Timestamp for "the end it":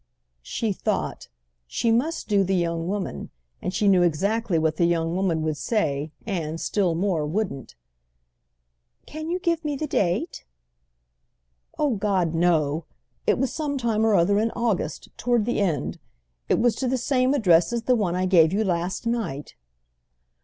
15.45-16.57